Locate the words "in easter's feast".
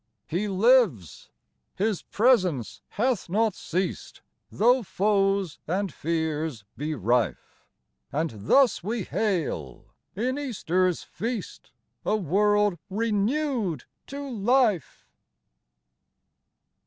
10.15-11.69